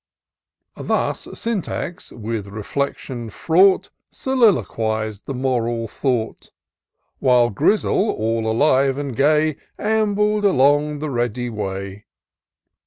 [0.77, 6.51] Thus Syntax, with reflection fraught, Soliloquiz'd the moral thought;
[7.19, 12.05] While Grizzle, all alive and gay, Ambled along the ready way.